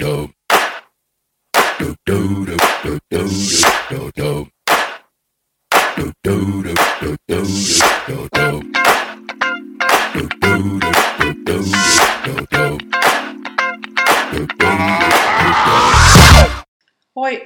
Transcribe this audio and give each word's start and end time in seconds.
Hoi, 0.00 0.32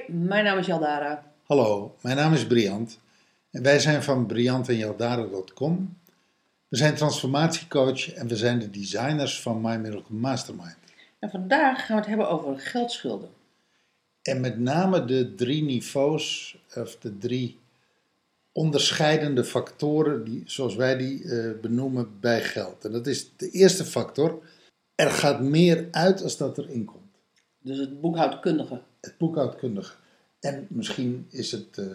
mijn 0.07 0.43
naam 0.43 0.57
is 0.57 0.65
Jaldara. 0.65 1.23
Hallo, 1.43 1.95
mijn 2.01 2.15
naam 2.15 2.33
is 2.33 2.47
Briant 2.47 2.99
en 3.51 3.63
wij 3.63 3.79
zijn 3.79 4.03
van 4.03 4.25
briantenjaldara.com. 4.25 5.97
We 6.67 6.77
zijn 6.77 6.95
transformatiecoach 6.95 8.13
en 8.13 8.27
we 8.27 8.35
zijn 8.35 8.59
de 8.59 8.69
designers 8.69 9.41
van 9.41 9.61
My 9.61 9.75
Miracle 9.75 10.15
Mastermind. 10.15 10.84
En 11.19 11.29
vandaag 11.29 11.85
gaan 11.85 11.95
we 11.95 12.01
het 12.01 12.09
hebben 12.09 12.29
over 12.29 12.59
geldschulden. 12.59 13.29
En 14.21 14.41
met 14.41 14.59
name 14.59 15.05
de 15.05 15.35
drie 15.35 15.63
niveaus, 15.63 16.57
of 16.75 16.97
de 16.97 17.17
drie 17.17 17.59
onderscheidende 18.51 19.43
factoren, 19.43 20.23
die, 20.23 20.43
zoals 20.45 20.75
wij 20.75 20.97
die 20.97 21.23
eh, 21.23 21.59
benoemen 21.61 22.19
bij 22.19 22.41
geld. 22.41 22.85
En 22.85 22.91
dat 22.91 23.07
is 23.07 23.29
de 23.37 23.49
eerste 23.49 23.85
factor, 23.85 24.43
er 24.95 25.11
gaat 25.11 25.41
meer 25.41 25.87
uit 25.91 26.23
als 26.23 26.37
dat 26.37 26.57
erin 26.57 26.85
komt. 26.85 27.03
Dus 27.61 27.77
het 27.77 28.01
boekhoudkundige. 28.01 28.81
Het 29.01 29.17
boekhoudkundige. 29.17 29.95
En 30.39 30.67
misschien 30.69 31.27
is 31.29 31.51
het 31.51 31.77
eh, 31.77 31.85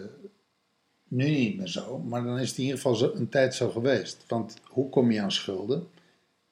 nu 1.07 1.29
niet 1.29 1.57
meer 1.57 1.67
zo, 1.67 1.97
maar 1.97 2.23
dan 2.23 2.39
is 2.39 2.49
het 2.49 2.57
in 2.57 2.63
ieder 2.63 2.77
geval 2.77 2.95
zo, 2.95 3.11
een 3.13 3.29
tijd 3.29 3.55
zo 3.55 3.69
geweest. 3.69 4.23
Want 4.27 4.53
hoe 4.63 4.89
kom 4.89 5.11
je 5.11 5.21
aan 5.21 5.31
schulden? 5.31 5.87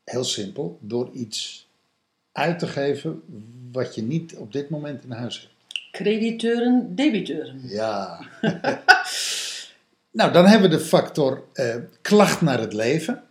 Heel 0.04 0.24
simpel, 0.24 0.78
door 0.82 1.10
iets 1.12 1.69
uit 2.40 2.60
te 2.60 2.68
geven 2.68 3.22
wat 3.72 3.96
je 3.96 4.02
niet 4.02 4.36
op 4.36 4.52
dit 4.52 4.70
moment 4.70 5.04
in 5.04 5.12
huis 5.12 5.40
hebt. 5.40 5.54
Crediteuren, 5.92 6.96
debiteuren. 6.96 7.62
Ja. 7.64 8.20
nou, 10.12 10.32
dan 10.32 10.46
hebben 10.46 10.70
we 10.70 10.78
de 10.78 10.84
factor 10.84 11.44
eh, 11.54 11.76
klacht 12.02 12.42
naar 12.42 12.60
het 12.60 12.74
leven. 12.74 13.24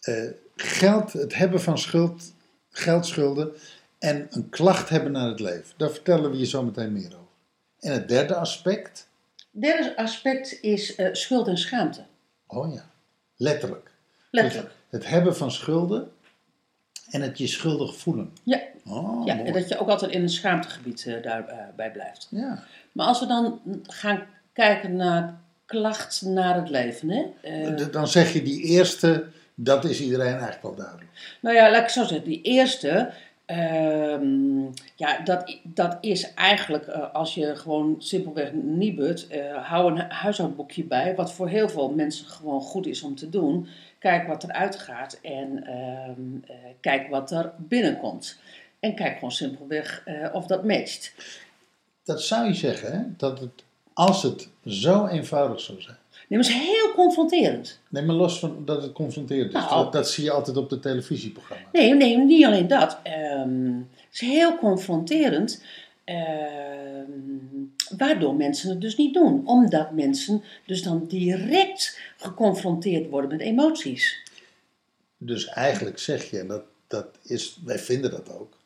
Eh, 0.00 0.24
geld, 0.56 1.12
het 1.12 1.34
hebben 1.34 1.60
van 1.60 1.78
schuld, 1.78 2.32
geldschulden 2.70 3.52
en 3.98 4.26
een 4.30 4.48
klacht 4.48 4.88
hebben 4.88 5.12
naar 5.12 5.28
het 5.28 5.40
leven. 5.40 5.72
Daar 5.76 5.90
vertellen 5.90 6.30
we 6.30 6.38
je 6.38 6.46
zo 6.46 6.62
meteen 6.62 6.92
meer 6.92 7.06
over. 7.06 7.26
En 7.80 7.92
het 7.92 8.08
derde 8.08 8.34
aspect, 8.34 9.08
Derde 9.50 9.96
aspect 9.96 10.62
is 10.62 10.94
eh, 10.94 11.08
schuld 11.12 11.48
en 11.48 11.58
schaamte. 11.58 12.04
oh 12.46 12.74
ja, 12.74 12.90
letterlijk. 13.36 13.90
Letterlijk. 14.30 14.68
Dus 14.68 15.00
het 15.00 15.08
hebben 15.08 15.36
van 15.36 15.50
schulden 15.50 16.12
en 17.10 17.22
het 17.22 17.38
je 17.38 17.46
schuldig 17.46 17.96
voelen. 17.96 18.30
Ja, 18.42 18.60
Oh, 18.90 19.26
ja 19.26 19.38
en 19.38 19.52
dat 19.52 19.68
je 19.68 19.78
ook 19.78 19.88
altijd 19.88 20.10
in 20.10 20.22
een 20.22 20.28
schaamtegebied 20.28 21.06
eh, 21.06 21.22
daarbij 21.22 21.90
blijft. 21.92 22.26
Ja, 22.30 22.62
Maar 22.92 23.06
als 23.06 23.20
we 23.20 23.26
dan 23.26 23.60
gaan 23.82 24.22
kijken 24.52 24.96
naar 24.96 25.40
klacht 25.66 26.22
naar 26.22 26.54
het 26.54 26.68
leven. 26.70 27.08
Hè? 27.10 27.24
Eh, 27.42 27.86
dan 27.92 28.08
zeg 28.08 28.32
je 28.32 28.42
die 28.42 28.62
eerste, 28.62 29.26
dat 29.54 29.84
is 29.84 30.00
iedereen 30.00 30.26
eigenlijk 30.32 30.62
wel 30.62 30.74
duidelijk. 30.74 31.08
Nou 31.40 31.54
ja, 31.54 31.70
laat 31.70 31.82
ik 31.82 31.88
zo 31.88 32.04
zeggen. 32.04 32.28
Die 32.28 32.42
eerste, 32.42 33.10
ehm, 33.44 34.60
ja, 34.96 35.18
dat, 35.24 35.56
dat 35.62 35.96
is 36.00 36.34
eigenlijk 36.34 36.86
eh, 36.86 37.14
als 37.14 37.34
je 37.34 37.56
gewoon 37.56 37.94
simpelweg 37.98 38.52
niet 38.52 38.96
but, 38.96 39.26
eh, 39.26 39.40
hou 39.68 39.90
een 39.90 39.98
hu- 40.00 40.08
huishoudboekje 40.08 40.84
bij, 40.84 41.14
wat 41.14 41.32
voor 41.32 41.48
heel 41.48 41.68
veel 41.68 41.90
mensen 41.90 42.26
gewoon 42.26 42.60
goed 42.60 42.86
is 42.86 43.02
om 43.02 43.14
te 43.16 43.28
doen. 43.28 43.66
Kijk 43.98 44.26
wat 44.26 44.42
eruit 44.44 44.78
gaat 44.78 45.18
en 45.22 45.66
ehm, 45.66 46.52
eh, 46.52 46.54
kijk 46.80 47.08
wat 47.08 47.30
er 47.30 47.52
binnenkomt. 47.56 48.38
En 48.80 48.94
kijk 48.94 49.14
gewoon 49.14 49.32
simpelweg 49.32 50.02
eh, 50.04 50.28
of 50.32 50.46
dat 50.46 50.64
matcht. 50.64 51.14
Dat 52.04 52.22
zou 52.22 52.46
je 52.46 52.54
zeggen, 52.54 52.92
hè? 52.92 53.02
dat 53.16 53.40
het, 53.40 53.64
als 53.92 54.22
het 54.22 54.48
zo 54.64 55.06
eenvoudig 55.06 55.60
zou 55.60 55.80
zijn. 55.80 55.96
Nee, 56.28 56.38
maar 56.38 56.48
het 56.48 56.58
is 56.58 56.68
heel 56.68 56.92
confronterend. 56.94 57.80
Neem 57.88 58.06
maar 58.06 58.16
los 58.16 58.38
van 58.38 58.62
dat 58.64 58.82
het 58.82 58.92
confronterend 58.92 59.46
is. 59.54 59.60
Nou. 59.60 59.84
Dat, 59.84 59.92
dat 59.92 60.10
zie 60.10 60.24
je 60.24 60.30
altijd 60.30 60.56
op 60.56 60.70
de 60.70 60.80
televisieprogramma's. 60.80 61.68
Nee, 61.72 61.94
nee, 61.94 62.16
niet 62.16 62.44
alleen 62.44 62.68
dat. 62.68 62.98
Ehm, 63.02 63.72
het 63.76 64.12
is 64.12 64.20
heel 64.20 64.58
confronterend. 64.58 65.62
ehm, 66.04 67.04
waardoor 67.96 68.34
mensen 68.34 68.70
het 68.70 68.80
dus 68.80 68.96
niet 68.96 69.14
doen. 69.14 69.46
Omdat 69.46 69.92
mensen 69.92 70.42
dus 70.66 70.82
dan 70.82 71.06
direct 71.06 71.98
geconfronteerd 72.16 73.08
worden 73.10 73.30
met 73.30 73.40
emoties. 73.40 74.22
Dus 75.16 75.46
eigenlijk 75.46 75.98
zeg 75.98 76.30
je, 76.30 76.38
en 76.38 76.46
dat, 76.46 76.62
dat 76.86 77.06
is, 77.22 77.58
wij 77.64 77.78
vinden 77.78 78.10
dat 78.10 78.32
ook. 78.38 78.56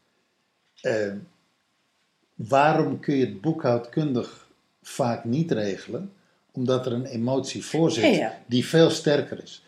eh, 0.80 1.12
waarom 2.34 3.00
kun 3.00 3.16
je 3.16 3.24
het 3.24 3.40
boekhoudkundig 3.40 4.48
vaak 4.82 5.24
niet 5.24 5.50
regelen? 5.50 6.12
Omdat 6.52 6.86
er 6.86 6.92
een 6.92 7.06
emotie 7.06 7.64
voor 7.64 7.90
zit 7.90 8.04
Ja, 8.04 8.10
ja. 8.10 8.38
die 8.46 8.66
veel 8.66 8.90
sterker 8.90 9.42
is. 9.42 9.62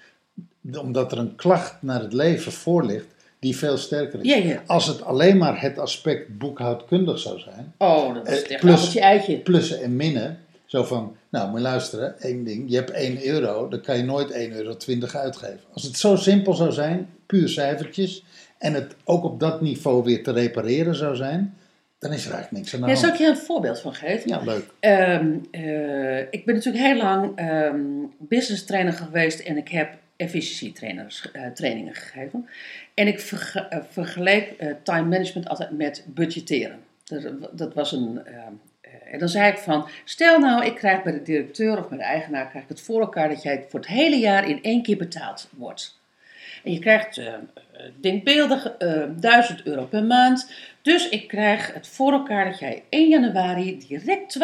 Omdat 0.78 1.12
er 1.12 1.18
een 1.18 1.34
klacht 1.36 1.82
naar 1.82 2.00
het 2.00 2.12
leven 2.12 2.52
voor 2.52 2.84
ligt 2.84 3.13
die 3.44 3.56
veel 3.56 3.76
sterker 3.76 4.20
is. 4.20 4.26
Ja, 4.26 4.36
ja. 4.36 4.62
Als 4.66 4.86
het 4.86 5.02
alleen 5.02 5.36
maar 5.36 5.60
het 5.60 5.78
aspect 5.78 6.38
boekhoudkundig 6.38 7.18
zou 7.18 7.38
zijn, 7.38 7.72
Oh, 7.78 8.14
dat 8.14 8.28
is 8.28 8.42
echt 8.42 8.60
plus- 8.60 8.96
eitje. 8.96 9.36
plussen 9.38 9.82
en 9.82 9.96
minnen. 9.96 10.38
Zo 10.66 10.82
van, 10.84 11.16
nou 11.28 11.48
moet 11.48 11.56
je 11.58 11.62
luisteren, 11.62 12.20
één 12.20 12.44
ding. 12.44 12.64
Je 12.70 12.76
hebt 12.76 12.90
1 12.90 13.26
euro, 13.26 13.68
dan 13.68 13.80
kan 13.80 13.96
je 13.96 14.02
nooit 14.02 14.30
1,20 14.32 14.56
euro 14.56 14.76
uitgeven. 15.12 15.60
Als 15.72 15.82
het 15.82 15.96
zo 15.96 16.16
simpel 16.16 16.54
zou 16.54 16.72
zijn, 16.72 17.08
puur 17.26 17.48
cijfertjes, 17.48 18.24
en 18.58 18.74
het 18.74 18.94
ook 19.04 19.24
op 19.24 19.40
dat 19.40 19.60
niveau 19.60 20.04
weer 20.04 20.22
te 20.22 20.32
repareren 20.32 20.94
zou 20.94 21.16
zijn, 21.16 21.54
dan 21.98 22.12
is 22.12 22.26
er 22.26 22.32
eigenlijk 22.32 22.62
niks 22.62 22.74
aan 22.74 22.80
de 22.80 22.86
Ja, 22.86 22.94
zal 22.94 23.02
hand. 23.08 23.14
ik 23.20 23.26
je 23.26 23.32
een 23.32 23.38
voorbeeld 23.38 23.80
van 23.80 23.94
geven? 23.94 24.28
Ja, 24.30 24.40
leuk. 24.44 24.64
Ehm, 24.80 25.26
eh, 25.50 26.18
ik 26.18 26.44
ben 26.44 26.54
natuurlijk 26.54 26.84
heel 26.84 26.96
lang 26.96 27.32
ehm, 27.36 27.76
business 28.18 28.64
trainer 28.64 28.92
geweest 28.92 29.40
en 29.40 29.56
ik 29.56 29.68
heb 29.68 29.88
efficiëntietrainers 30.16 31.30
eh, 31.30 31.46
trainingen 31.46 31.94
gegeven. 31.94 32.48
En 32.94 33.06
ik 33.06 33.20
verge- 33.20 33.68
eh, 33.68 33.78
vergeleek 33.90 34.50
eh, 34.50 34.74
time 34.82 35.08
management 35.08 35.48
altijd 35.48 35.70
met 35.70 36.04
budgetteren. 36.06 36.78
Dat, 37.04 37.58
dat 37.58 37.74
was 37.74 37.92
een. 37.92 38.26
en 39.10 39.18
dan 39.18 39.28
zei 39.28 39.50
ik 39.50 39.58
van, 39.58 39.88
stel 40.04 40.38
nou, 40.38 40.64
ik 40.64 40.74
krijg 40.74 41.02
bij 41.02 41.12
de 41.12 41.22
directeur 41.22 41.78
of 41.78 41.88
bij 41.88 41.98
de 41.98 42.04
eigenaar 42.04 42.48
krijg 42.48 42.64
ik 42.64 42.70
het 42.70 42.80
voor 42.80 43.00
elkaar 43.00 43.28
dat 43.28 43.42
jij 43.42 43.66
voor 43.68 43.80
het 43.80 43.88
hele 43.88 44.16
jaar 44.16 44.48
in 44.48 44.62
één 44.62 44.82
keer 44.82 44.96
betaald 44.96 45.48
wordt. 45.56 45.98
En 46.64 46.72
je 46.72 46.78
krijgt 46.78 47.18
eh, 47.18 47.32
denkbeeldig 48.00 48.66
eh 48.78 49.02
1000 49.20 49.62
euro 49.62 49.84
per 49.84 50.04
maand. 50.04 50.52
Dus 50.82 51.08
ik 51.08 51.28
krijg 51.28 51.74
het 51.74 51.86
voor 51.86 52.12
elkaar 52.12 52.44
dat 52.44 52.58
jij 52.58 52.82
1 52.88 53.08
januari 53.08 53.78
direct 53.88 54.38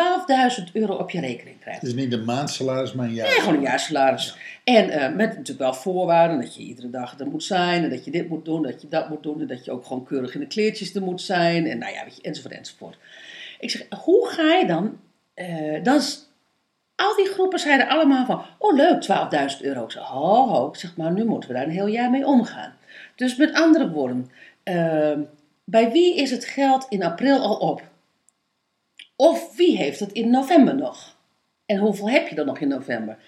12.000 0.58 0.64
euro 0.72 0.94
op 0.94 1.10
je 1.10 1.20
rekening 1.20 1.60
krijgt. 1.60 1.80
Het 1.80 1.88
is 1.90 1.96
niet 1.96 2.12
een 2.12 2.24
maandsalaris, 2.24 2.92
maar 2.92 3.06
een 3.06 3.14
jaar. 3.14 3.28
Nee, 3.28 3.38
gewoon 3.38 3.54
een 3.54 3.60
jaarsalaris. 3.62 4.36
En 4.64 4.90
eh, 4.90 5.00
met 5.14 5.28
natuurlijk 5.28 5.58
wel 5.58 5.74
voorwaarden 5.74 6.40
dat 6.40 6.54
je 6.54 6.62
iedere 6.62 6.90
dag 6.90 7.18
er 7.18 7.26
moet 7.26 7.44
zijn. 7.44 7.84
En 7.84 7.90
dat 7.90 8.04
je 8.04 8.10
dit 8.10 8.28
moet 8.28 8.44
doen, 8.44 8.62
dat 8.62 8.82
je 8.82 8.88
dat 8.88 9.08
moet 9.08 9.22
doen. 9.22 9.40
En 9.40 9.46
dat 9.46 9.64
je 9.64 9.70
ook 9.70 9.86
gewoon 9.86 10.04
keurig 10.04 10.34
in 10.34 10.40
de 10.40 10.46
kleertjes 10.46 10.94
er 10.94 11.02
moet 11.02 11.20
zijn. 11.22 11.66
En 11.66 11.78
nou 11.78 11.92
ja, 11.92 12.04
weet 12.04 12.16
je, 12.16 12.22
enzovoort, 12.22 12.54
enzovoort. 12.54 12.96
Ik 13.60 13.70
zeg, 13.70 13.86
hoe 14.04 14.28
ga 14.28 14.54
je 14.54 14.66
dan... 14.66 14.98
eh, 15.34 15.82
dan 15.82 16.00
al 17.00 17.16
die 17.16 17.26
groepen 17.26 17.58
zeiden 17.58 17.88
allemaal 17.88 18.24
van, 18.24 18.44
oh 18.58 18.76
leuk, 18.76 19.04
12.000 19.54 19.60
euro. 19.60 19.84
Ik. 19.84 20.74
Ik 20.74 20.80
zeg, 20.80 20.96
maar 20.96 21.12
nu 21.12 21.24
moeten 21.24 21.48
we 21.50 21.54
daar 21.56 21.64
een 21.64 21.70
heel 21.70 21.86
jaar 21.86 22.10
mee 22.10 22.26
omgaan. 22.26 22.76
Dus 23.14 23.36
met 23.36 23.54
andere 23.54 23.90
woorden, 23.90 24.30
eh, 24.62 25.18
bij 25.64 25.90
wie 25.90 26.16
is 26.16 26.30
het 26.30 26.44
geld 26.44 26.86
in 26.88 27.02
april 27.02 27.38
al 27.38 27.56
op? 27.56 27.82
Of 29.16 29.56
wie 29.56 29.76
heeft 29.76 30.00
het 30.00 30.12
in 30.12 30.30
november 30.30 30.74
nog? 30.74 31.16
En 31.66 31.78
hoeveel 31.78 32.10
heb 32.10 32.28
je 32.28 32.34
dan 32.34 32.46
nog 32.46 32.58
in 32.58 32.68
november? 32.68 33.18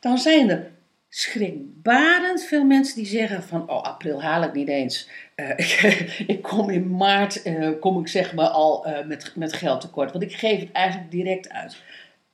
Dan 0.00 0.18
zijn 0.18 0.50
er 0.50 0.70
schrikbarend 1.08 2.44
veel 2.44 2.64
mensen 2.64 2.96
die 2.96 3.06
zeggen 3.06 3.42
van, 3.42 3.70
oh 3.70 3.82
april 3.82 4.22
haal 4.22 4.42
ik 4.42 4.52
niet 4.52 4.68
eens. 4.68 5.08
Eh, 5.34 5.48
ik, 5.64 6.24
ik 6.26 6.42
kom 6.42 6.70
in 6.70 6.96
maart, 6.96 7.42
eh, 7.42 7.70
kom 7.80 8.00
ik 8.00 8.08
zeg 8.08 8.34
maar 8.34 8.48
al 8.48 8.86
eh, 8.86 9.06
met, 9.06 9.32
met 9.36 9.52
geld 9.52 9.80
tekort. 9.80 10.12
Want 10.12 10.24
ik 10.24 10.36
geef 10.36 10.60
het 10.60 10.72
eigenlijk 10.72 11.10
direct 11.10 11.48
uit. 11.48 11.82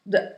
De 0.03 0.33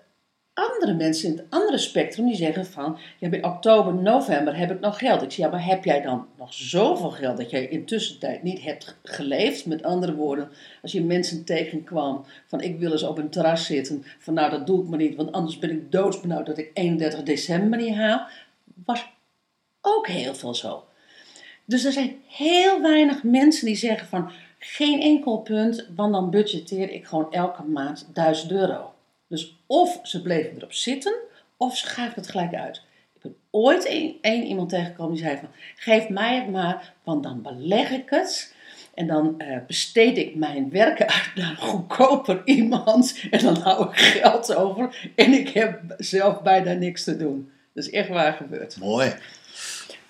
andere 0.55 0.95
mensen 0.95 1.29
in 1.31 1.37
het 1.37 1.47
andere 1.49 1.79
spectrum 1.79 2.27
die 2.27 2.37
zeggen 2.37 2.67
van, 2.67 2.99
ja 3.19 3.29
bij 3.29 3.43
oktober, 3.43 3.95
november 3.95 4.57
heb 4.57 4.71
ik 4.71 4.81
nog 4.81 4.99
geld. 4.99 5.23
Ik 5.23 5.31
zeg, 5.31 5.45
ja 5.45 5.51
maar 5.51 5.67
heb 5.67 5.85
jij 5.85 6.03
dan 6.03 6.27
nog 6.39 6.55
zoveel 6.55 7.11
geld 7.11 7.37
dat 7.37 7.51
jij 7.51 7.69
intussen 7.69 8.19
tijd 8.19 8.43
niet 8.43 8.63
hebt 8.63 8.97
geleefd? 9.03 9.67
Met 9.67 9.83
andere 9.83 10.15
woorden, 10.15 10.51
als 10.83 10.93
je 10.93 11.03
mensen 11.03 11.45
tegenkwam 11.45 12.25
van 12.47 12.61
ik 12.61 12.79
wil 12.79 12.93
eens 12.93 13.03
op 13.03 13.19
een 13.19 13.31
terras 13.31 13.67
zitten, 13.67 14.05
van 14.19 14.35
nou 14.35 14.51
dat 14.51 14.67
doe 14.67 14.83
ik 14.83 14.89
maar 14.89 14.99
niet, 14.99 15.17
want 15.17 15.33
anders 15.33 15.59
ben 15.59 15.71
ik 15.71 15.93
doodsbenauwd 15.93 16.47
dat 16.47 16.59
ik 16.59 16.71
31 16.75 17.23
december 17.23 17.79
niet 17.79 17.95
haal, 17.95 18.27
was 18.85 19.13
ook 19.81 20.07
heel 20.07 20.35
veel 20.35 20.55
zo. 20.55 20.85
Dus 21.65 21.85
er 21.85 21.93
zijn 21.93 22.17
heel 22.27 22.81
weinig 22.81 23.23
mensen 23.23 23.67
die 23.67 23.77
zeggen 23.77 24.09
van 24.09 24.31
geen 24.59 25.01
enkel 25.01 25.39
punt, 25.39 25.89
want 25.95 26.13
dan 26.13 26.31
budgetteer 26.31 26.91
ik 26.91 27.07
gewoon 27.07 27.33
elke 27.33 27.63
maand 27.63 28.09
1000 28.13 28.53
euro. 28.53 28.93
Dus 29.33 29.57
of 29.67 29.99
ze 30.03 30.23
bleven 30.23 30.57
erop 30.57 30.73
zitten, 30.73 31.15
of 31.57 31.77
ze 31.77 31.87
gaven 31.87 32.15
het 32.15 32.29
gelijk 32.29 32.55
uit. 32.55 32.83
Ik 33.15 33.23
ben 33.23 33.35
ooit 33.51 33.85
één 34.21 34.45
iemand 34.45 34.69
tegengekomen 34.69 35.15
die 35.15 35.23
zei 35.25 35.37
van, 35.37 35.49
geef 35.77 36.09
mij 36.09 36.37
het 36.37 36.51
maar, 36.51 36.95
want 37.05 37.23
dan 37.23 37.43
beleg 37.43 37.91
ik 37.91 38.11
het. 38.11 38.55
En 38.95 39.07
dan 39.07 39.35
eh, 39.39 39.57
besteed 39.67 40.19
ik 40.19 40.35
mijn 40.35 40.71
werken 40.71 41.09
uit 41.09 41.31
naar 41.35 41.51
een 41.51 41.57
goedkoper 41.57 42.43
iemand. 42.59 43.21
En 43.31 43.45
dan 43.45 43.57
hou 43.57 43.89
ik 43.89 43.97
geld 43.97 44.55
over. 44.55 45.11
En 45.15 45.33
ik 45.33 45.49
heb 45.49 45.81
zelf 45.99 46.43
bijna 46.43 46.73
niks 46.73 47.05
te 47.05 47.17
doen. 47.17 47.51
Dat 47.73 47.85
is 47.85 47.91
echt 47.91 48.09
waar 48.09 48.33
gebeurd. 48.33 48.77
Mooi. 48.77 49.15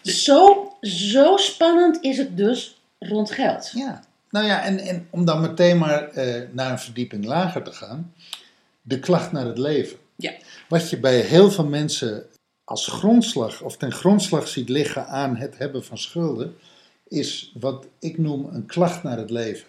Zo, 0.01 0.73
zo 0.81 1.37
spannend 1.37 1.99
is 2.01 2.19
het 2.19 2.37
dus 2.37 2.81
rond 2.99 3.31
geld. 3.31 3.73
Ja. 3.75 4.05
Nou 4.31 4.47
ja, 4.47 4.63
en, 4.63 4.79
en 4.79 5.07
om 5.11 5.25
dan 5.25 5.41
meteen 5.41 5.79
maar 5.79 6.09
eh, 6.09 6.43
naar 6.51 6.71
een 6.71 6.79
verdieping 6.79 7.25
lager 7.25 7.63
te 7.63 7.73
gaan. 7.73 8.13
De 8.83 8.99
klacht 8.99 9.33
naar 9.33 9.47
het 9.47 9.59
leven. 9.59 9.99
Ja. 10.17 10.33
Wat 10.69 10.91
je 10.91 10.99
bij 10.99 11.21
heel 11.21 11.51
veel 11.51 11.67
mensen 11.67 12.27
als 12.65 12.87
grondslag 12.87 13.63
of 13.63 13.77
ten 13.77 13.93
grondslag 13.93 14.49
ziet 14.49 14.69
liggen 14.69 15.07
aan 15.07 15.37
het 15.37 15.59
hebben 15.59 15.85
van 15.85 15.99
schulden, 15.99 16.55
is 17.09 17.53
wat 17.61 17.87
ik 17.99 18.19
noem 18.19 18.49
een 18.53 18.67
klacht 18.67 19.03
naar 19.03 19.19
het 19.19 19.31
leven. 19.31 19.67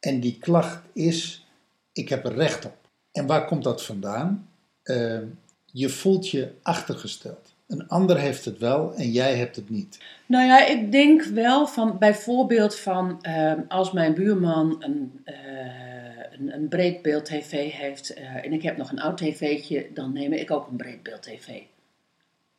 En 0.00 0.20
die 0.20 0.38
klacht 0.38 0.82
is, 0.92 1.46
ik 1.92 2.08
heb 2.08 2.24
er 2.24 2.34
recht 2.34 2.64
op. 2.64 2.76
En 3.12 3.26
waar 3.26 3.44
komt 3.46 3.64
dat 3.64 3.84
vandaan? 3.84 4.48
Eh, 4.82 5.18
je 5.64 5.88
voelt 5.88 6.28
je 6.28 6.52
achtergesteld. 6.62 7.54
Een 7.66 7.88
ander 7.88 8.18
heeft 8.18 8.44
het 8.44 8.58
wel 8.58 8.94
en 8.94 9.10
jij 9.10 9.36
hebt 9.36 9.56
het 9.56 9.70
niet. 9.70 9.98
Nou 10.26 10.46
ja, 10.46 10.66
ik 10.66 10.92
denk 10.92 11.22
wel 11.22 11.66
van 11.66 11.98
bijvoorbeeld 11.98 12.78
van 12.78 13.18
ehm, 13.22 13.60
als 13.68 13.92
mijn 13.92 14.14
buurman 14.14 14.76
een, 14.78 15.20
eh, 15.24 15.89
een, 16.30 16.54
een 16.54 16.68
breedbeeld 16.68 17.24
tv 17.24 17.72
heeft 17.72 18.14
eh, 18.14 18.44
en 18.44 18.52
ik 18.52 18.62
heb 18.62 18.76
nog 18.76 18.90
een 18.90 19.00
oud 19.00 19.16
tv'tje, 19.16 19.86
dan 19.94 20.12
neem 20.12 20.32
ik 20.32 20.50
ook 20.50 20.68
een 20.68 20.76
breedbeeld 20.76 21.22
tv. 21.22 21.62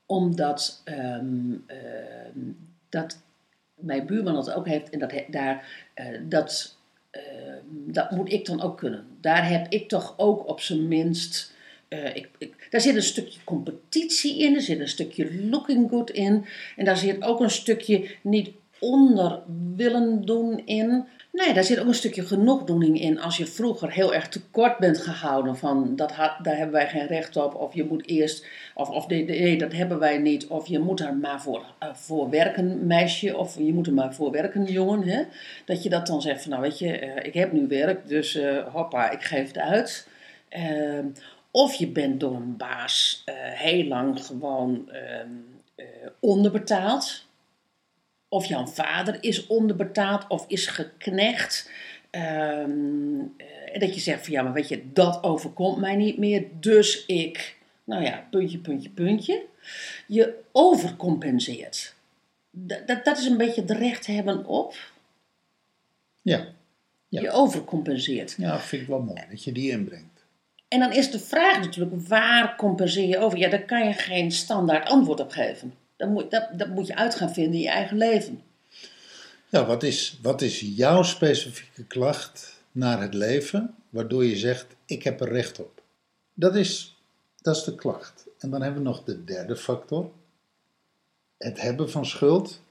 Omdat 0.05 0.81
ehm, 0.85 1.53
ehm, 1.67 2.51
dat 2.89 3.21
mijn 3.75 4.05
buurman 4.05 4.33
dat 4.33 4.51
ook 4.51 4.67
heeft 4.67 4.89
en 4.89 4.99
dat, 4.99 5.13
daar, 5.27 5.87
eh, 5.93 6.05
dat, 6.23 6.77
ehm, 7.11 7.65
dat 7.67 8.11
moet 8.11 8.31
ik 8.31 8.45
dan 8.45 8.61
ook 8.61 8.77
kunnen. 8.77 9.05
Daar 9.21 9.49
heb 9.49 9.67
ik 9.69 9.87
toch 9.87 10.13
ook 10.17 10.47
op 10.47 10.59
zijn 10.61 10.87
minst. 10.87 11.53
eh, 11.87 12.15
ik, 12.15 12.29
ik, 12.37 12.67
daar 12.69 12.81
zit 12.81 12.95
een 12.95 13.01
stukje 13.03 13.39
competitie 13.43 14.39
in, 14.39 14.55
er 14.55 14.61
zit 14.61 14.79
een 14.79 14.87
stukje 14.87 15.43
looking 15.43 15.89
good 15.89 16.09
in. 16.09 16.45
En 16.75 16.85
daar 16.85 16.97
zit 16.97 17.23
ook 17.23 17.39
een 17.39 17.49
stukje 17.49 18.15
niet 18.21 18.49
onder 18.79 19.41
willen 19.75 20.25
doen 20.25 20.65
in. 20.65 21.05
Nee, 21.31 21.53
daar 21.53 21.63
zit 21.63 21.79
ook 21.79 21.87
een 21.87 21.93
stukje 21.93 22.25
genoegdoening 22.25 23.01
in. 23.01 23.19
Als 23.19 23.37
je 23.37 23.45
vroeger 23.45 23.91
heel 23.91 24.13
erg 24.13 24.29
tekort 24.29 24.77
bent 24.77 24.97
gehouden 24.97 25.57
van 25.57 25.95
dat 25.95 26.13
daar 26.17 26.57
hebben 26.57 26.71
wij 26.71 26.89
geen 26.89 27.07
recht 27.07 27.37
op. 27.37 27.55
Of 27.55 27.73
je 27.73 27.85
moet 27.85 28.07
eerst, 28.07 28.45
of, 28.75 28.89
of 28.89 29.07
nee, 29.07 29.57
dat 29.57 29.71
hebben 29.71 29.99
wij 29.99 30.17
niet. 30.17 30.47
Of 30.47 30.67
je 30.67 30.79
moet 30.79 30.99
er 30.99 31.15
maar 31.15 31.41
voor, 31.41 31.65
eh, 31.79 31.93
voor 31.93 32.29
werken, 32.29 32.87
meisje. 32.87 33.37
Of 33.37 33.57
je 33.57 33.73
moet 33.73 33.87
er 33.87 33.93
maar 33.93 34.13
voor 34.13 34.31
werken, 34.31 34.63
jongen. 34.63 35.03
Hè? 35.03 35.23
Dat 35.65 35.83
je 35.83 35.89
dat 35.89 36.07
dan 36.07 36.21
zegt 36.21 36.41
van 36.41 36.51
nou 36.51 36.63
weet 36.63 36.79
je, 36.79 36.97
eh, 36.97 37.25
ik 37.25 37.33
heb 37.33 37.51
nu 37.51 37.67
werk, 37.67 38.07
dus 38.07 38.35
eh, 38.35 38.67
hoppa, 38.73 39.09
ik 39.09 39.23
geef 39.23 39.47
het 39.47 39.57
uit. 39.57 40.07
Ehm, 40.49 41.05
of 41.51 41.73
je 41.73 41.87
bent 41.87 42.19
door 42.19 42.35
een 42.35 42.57
baas 42.57 43.23
heel 43.55 43.83
lang 43.83 44.25
gewoon 44.25 44.89
ehm, 44.89 45.27
eh, 45.81 45.85
onderbetaald. 46.19 47.25
Of 48.33 48.45
jouw 48.45 48.65
vader 48.65 49.17
is 49.23 49.47
onderbetaald 49.47 50.27
of 50.27 50.45
is 50.47 50.67
geknecht. 50.67 51.71
Ehm, 52.09 53.19
eh, 53.37 53.79
dat 53.79 53.93
je 53.93 53.99
zegt 53.99 54.23
van 54.23 54.33
ja, 54.33 54.41
maar 54.41 54.53
weet 54.53 54.67
je, 54.67 54.91
dat 54.93 55.23
overkomt 55.23 55.77
mij 55.77 55.95
niet 55.95 56.17
meer. 56.17 56.43
Dus 56.59 57.05
ik, 57.05 57.57
nou 57.83 58.03
ja, 58.03 58.27
puntje, 58.29 58.57
puntje, 58.57 58.89
puntje. 58.89 59.45
Je 60.07 60.39
overcompenseert. 60.51 61.95
Dat, 62.51 62.87
dat, 62.87 63.05
dat 63.05 63.17
is 63.17 63.25
een 63.25 63.37
beetje 63.37 63.61
het 63.61 63.71
recht 63.71 64.05
hebben 64.05 64.45
op. 64.45 64.75
Ja. 66.21 66.47
Ja. 67.07 67.21
Je 67.21 67.31
overcompenseert. 67.31 68.35
Ja, 68.37 68.59
vind 68.59 68.81
ik 68.81 68.87
wel 68.87 69.01
mooi 69.01 69.21
dat 69.29 69.43
je 69.43 69.51
die 69.51 69.71
inbrengt. 69.71 70.25
En 70.67 70.79
dan 70.79 70.91
is 70.91 71.11
de 71.11 71.19
vraag 71.19 71.59
natuurlijk, 71.59 72.07
waar 72.07 72.55
compenseer 72.55 73.07
je 73.07 73.17
over? 73.17 73.37
Ja, 73.37 73.49
daar 73.49 73.65
kan 73.65 73.87
je 73.87 73.93
geen 73.93 74.31
standaard 74.31 74.89
antwoord 74.89 75.19
op 75.19 75.31
geven. 75.31 75.73
Dat 76.01 76.09
moet, 76.09 76.31
dat, 76.31 76.47
dat 76.53 76.67
moet 76.67 76.87
je 76.87 76.95
uit 76.95 77.15
gaan 77.15 77.33
vinden 77.33 77.53
in 77.53 77.59
je 77.59 77.69
eigen 77.69 77.97
leven. 77.97 78.41
Ja, 79.49 79.65
wat 79.65 79.83
is, 79.83 80.19
wat 80.21 80.41
is 80.41 80.59
jouw 80.59 81.03
specifieke 81.03 81.83
klacht 81.83 82.61
naar 82.71 83.01
het 83.01 83.13
leven, 83.13 83.75
waardoor 83.89 84.25
je 84.25 84.37
zegt, 84.37 84.65
ik 84.85 85.03
heb 85.03 85.21
er 85.21 85.31
recht 85.31 85.59
op? 85.59 85.81
Dat 86.33 86.55
is, 86.55 87.01
dat 87.41 87.55
is 87.55 87.63
de 87.63 87.75
klacht. 87.75 88.25
En 88.39 88.49
dan 88.49 88.61
hebben 88.61 88.83
we 88.83 88.89
nog 88.89 89.03
de 89.03 89.23
derde 89.23 89.55
factor. 89.55 90.11
Het 91.37 91.61
hebben 91.61 91.91
van 91.91 92.05
schuld 92.05 92.61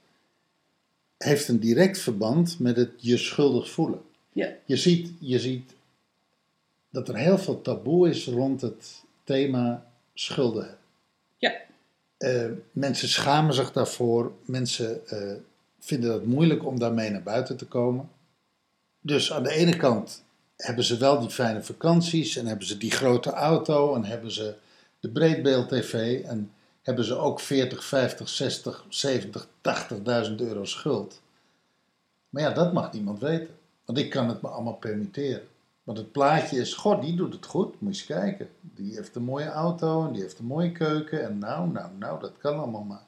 heeft 1.18 1.48
een 1.48 1.60
direct 1.60 1.98
verband 1.98 2.58
met 2.58 2.76
het 2.76 2.90
je 2.96 3.16
schuldig 3.16 3.70
voelen. 3.70 4.02
Ja, 4.32 4.52
Je 4.64 4.76
ziet, 4.76 5.12
je 5.18 5.38
ziet 5.38 5.74
dat 6.90 7.08
er 7.08 7.16
heel 7.16 7.38
veel 7.38 7.60
taboe 7.60 8.08
is 8.08 8.26
rond 8.26 8.60
het 8.60 9.02
thema 9.24 9.86
schulden 10.14 10.78
ja, 11.40 11.52
Eh, 12.20 12.50
mensen 12.72 13.08
schamen 13.08 13.54
zich 13.54 13.72
daarvoor. 13.72 14.32
Mensen 14.44 15.06
eh, 15.08 15.36
vinden 15.78 16.12
het 16.12 16.26
moeilijk 16.26 16.66
om 16.66 16.78
daarmee 16.78 17.10
naar 17.10 17.22
buiten 17.22 17.56
te 17.56 17.66
komen. 17.66 18.10
Dus 19.00 19.32
aan 19.32 19.42
de 19.42 19.50
ene 19.50 19.76
kant 19.76 20.24
hebben 20.56 20.84
ze 20.84 20.96
wel 20.96 21.20
die 21.20 21.30
fijne 21.30 21.62
vakanties 21.62 22.36
en 22.36 22.46
hebben 22.46 22.66
ze 22.66 22.76
die 22.76 22.90
grote 22.90 23.30
auto 23.30 23.94
en 23.94 24.04
hebben 24.04 24.30
ze 24.32 24.54
de 25.00 25.08
breedbeeld 25.08 25.68
tv 25.68 26.24
en 26.24 26.52
hebben 26.82 27.04
ze 27.04 27.16
ook 27.16 27.40
40, 27.40 27.84
50, 27.84 28.28
60, 28.28 28.84
70, 28.88 29.48
80.000 30.28 30.34
euro 30.36 30.64
schuld. 30.64 31.20
Maar 32.28 32.42
ja, 32.42 32.50
dat 32.50 32.72
mag 32.72 32.92
niemand 32.92 33.20
weten. 33.20 33.54
Want 33.84 33.98
ik 33.98 34.10
kan 34.10 34.28
het 34.28 34.42
me 34.42 34.48
allemaal 34.48 34.76
permitteren. 34.76 35.48
Want 35.84 35.98
het 35.98 36.12
plaatje 36.12 36.58
is, 36.60 36.74
god, 36.74 37.02
die 37.02 37.14
doet 37.14 37.32
het 37.32 37.46
goed. 37.46 37.80
Moet 37.80 37.98
je 37.98 38.14
eens 38.14 38.20
kijken. 38.20 38.48
Die 38.60 38.94
heeft 38.94 39.16
een 39.16 39.22
mooie 39.22 39.50
auto 39.50 40.06
en 40.06 40.12
die 40.12 40.22
heeft 40.22 40.38
een 40.38 40.44
mooie 40.44 40.72
keuken. 40.72 41.24
En 41.24 41.38
nou, 41.38 41.70
nou, 41.70 41.90
nou, 41.98 42.20
dat 42.20 42.32
kan 42.38 42.58
allemaal 42.58 42.84
maar. 42.84 43.04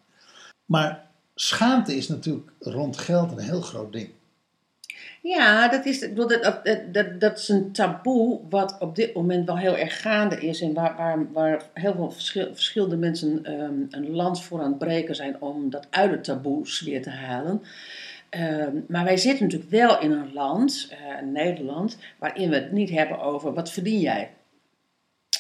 Maar 0.65 1.07
schaamte 1.35 1.97
is 1.97 2.09
natuurlijk 2.09 2.53
rond 2.59 2.99
geld 2.99 3.33
een 3.33 3.39
heel 3.39 3.61
groot 3.61 3.93
ding. 3.93 4.11
ja 5.23 5.69
dat, 5.69 5.85
is, 5.85 6.01
dat, 6.15 6.63
dat, 6.93 7.21
dat, 7.21 7.39
is 7.39 7.49
een 7.49 7.73
taboe 7.73 8.41
wat 8.51 8.77
op 8.79 8.97
dit 8.97 9.15
moment 9.15 9.47
wel 9.47 9.59
heel 9.59 9.77
erg 9.77 10.01
gaande 10.01 10.41
is. 10.41 10.61
En 10.61 10.73
waar, 10.73 10.97
waar, 10.97 11.33
waar 11.33 11.63
heel 11.75 11.95
veel 11.95 12.11
verschil, 12.11 12.55
verschillende 12.55 12.97
mensen 12.97 13.45
ehm, 13.45 13.75
een 13.91 14.11
land 14.11 14.43
voor 14.43 14.61
aan 14.61 14.69
het 14.69 14.79
breken 14.79 15.15
zijn 15.15 15.41
om 15.41 15.71
dat 15.71 15.87
uit 15.91 16.11
het 16.11 16.25
taboes 16.25 16.81
weer 16.81 17.03
te 17.03 17.11
halen. 17.11 17.63
Ehm, 18.33 18.77
maar 18.89 19.05
wij 19.05 19.17
zitten 19.17 19.45
natuurlijk 19.45 19.71
wel 19.71 20.01
in 20.01 20.11
een 20.11 20.33
land, 20.33 20.89
eh, 20.91 21.27
Nederland, 21.27 21.99
waarin 22.19 22.49
we 22.51 22.55
het 22.55 22.73
niet 22.73 22.91
hebben 22.91 23.21
over 23.21 23.55
wat 23.55 23.71
verdien 23.71 24.01
jij. 24.01 24.31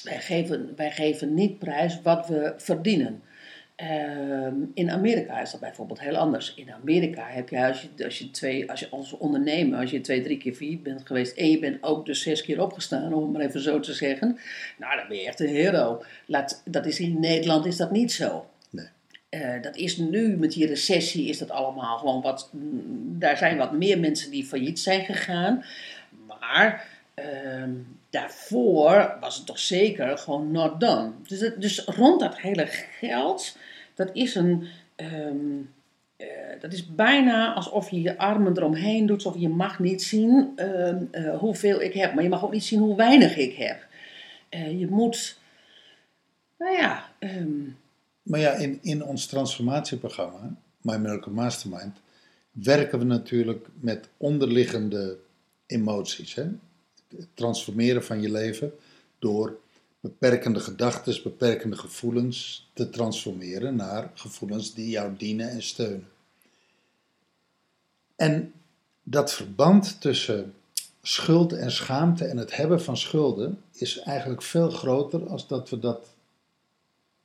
Wij 0.03 0.21
geven, 0.21 0.73
wij 0.77 0.91
geven 0.91 1.35
niet 1.35 1.59
prijs 1.59 2.03
wat 2.03 2.27
we 2.27 2.55
verdienen. 2.57 3.23
Ehm, 3.77 4.55
in 4.75 4.91
Amerika 4.91 5.41
is 5.41 5.51
dat 5.51 5.61
bijvoorbeeld 5.61 6.01
heel 6.01 6.17
anders. 6.17 6.55
In 6.55 6.73
Amerika 6.73 7.27
heb 7.27 7.49
je, 7.49 7.67
als 7.67 7.83
je, 7.83 8.05
als 8.05 8.19
je, 8.19 8.31
twee, 8.31 8.71
als 8.71 8.81
je 8.81 8.89
als 8.89 9.13
ondernemer, 9.13 9.79
als 9.79 9.91
je 9.91 10.01
twee, 10.01 10.23
drie 10.23 10.39
keer 10.39 10.55
failliet 10.55 10.83
bent 10.83 11.07
geweest 11.07 11.37
en 11.37 11.51
je 11.51 11.59
bent 11.59 11.83
ook 11.83 12.07
dus 12.07 12.23
zes 12.23 12.43
keer 12.43 12.63
opgestaan, 12.63 13.15
om 13.15 13.23
het 13.23 13.33
maar 13.33 13.43
even 13.43 13.61
zo 13.61 13.81
te 13.81 13.93
zeggen, 13.93 14.39
nou 14.79 14.97
dan 14.97 15.09
ben 15.09 15.17
je 15.17 15.27
echt 15.27 15.41
een 15.41 15.49
hero. 15.49 16.03
Laat, 16.27 16.63
dat 16.65 16.87
is 16.87 17.01
in 17.01 17.21
Nederland 17.21 17.67
is 17.67 17.77
dat 17.77 17.91
niet 17.91 18.13
zo. 18.13 18.47
Eh, 19.33 19.63
dat 19.63 19.77
is 19.77 19.97
nu 19.97 20.37
met 20.37 20.53
die 20.53 20.67
recessie 20.67 21.29
is 21.29 21.39
dat 21.39 21.51
allemaal 21.51 21.99
gewoon 21.99 22.21
wat. 22.23 22.49
mm, 22.53 23.19
Daar 23.19 23.37
zijn 23.37 23.57
wat 23.57 23.73
meer 23.73 23.99
mensen 24.01 24.31
die 24.31 24.45
failliet 24.45 24.81
zijn 24.81 25.05
gegaan. 25.05 25.65
Maar 26.29 26.89
ehm, 27.15 27.71
daarvoor 28.11 29.17
was 29.21 29.37
het 29.37 29.47
toch 29.47 29.59
zeker 29.59 30.19
gewoon 30.19 30.51
not 30.51 30.81
done. 30.81 31.11
Dus, 31.27 31.51
dus 31.59 31.79
rond 31.85 32.21
dat 32.21 32.39
hele 32.41 32.67
geld, 33.01 33.57
dat 33.95 34.11
is 34.13 34.35
een. 34.35 34.67
ehm, 34.97 35.37
eh, 36.17 36.27
dat 36.61 36.73
is 36.73 36.95
bijna 36.95 37.55
alsof 37.55 37.91
je 37.91 38.03
je 38.03 38.19
armen 38.19 38.57
eromheen 38.57 39.07
doet. 39.07 39.25
Alsof 39.25 39.41
je 39.41 39.49
mag 39.49 39.79
niet 39.79 40.03
zien 40.03 40.53
ehm, 40.57 41.05
eh, 41.11 41.39
hoeveel 41.39 41.81
ik 41.83 41.93
heb. 41.95 42.15
Maar 42.15 42.23
je 42.23 42.29
mag 42.29 42.45
ook 42.45 42.53
niet 42.53 42.65
zien 42.65 42.81
hoe 42.81 42.97
weinig 42.97 43.37
ik 43.37 43.55
heb. 43.55 43.87
Je 44.79 44.87
moet. 44.91 45.39
Nou 46.59 46.77
ja. 46.77 47.05
Maar 48.23 48.41
ja, 48.41 48.53
in, 48.53 48.79
in 48.83 49.05
ons 49.05 49.27
transformatieprogramma, 49.27 50.57
My 50.81 50.97
Miracle 50.97 51.33
Mastermind, 51.33 51.97
werken 52.51 52.99
we 52.99 53.05
natuurlijk 53.05 53.67
met 53.81 54.09
onderliggende 54.17 55.19
emoties. 55.67 56.35
Hè? 56.35 56.47
Het 57.09 57.29
transformeren 57.35 58.05
van 58.05 58.23
je 58.23 58.31
leven 58.31 58.73
door 59.19 59.59
beperkende 60.01 60.61
gedachten, 60.61 61.23
beperkende 61.23 61.77
gevoelens 61.77 62.71
te 62.73 62.91
transformeren 62.91 63.77
naar 63.77 64.11
gevoelens 64.15 64.75
die 64.75 64.89
jou 64.89 65.17
dienen 65.17 65.51
en 65.51 65.63
steunen. 65.63 66.09
En 68.17 68.53
dat 69.03 69.33
verband 69.33 70.01
tussen 70.01 70.55
schuld 71.03 71.53
en 71.53 71.73
schaamte 71.73 72.25
en 72.25 72.37
het 72.37 72.57
hebben 72.57 72.83
van 72.83 72.97
schulden 72.97 73.63
is 73.73 73.99
eigenlijk 73.99 74.43
veel 74.43 74.71
groter 74.71 75.29
als 75.29 75.47
dat 75.47 75.71
we 75.71 75.79
dat 75.79 76.12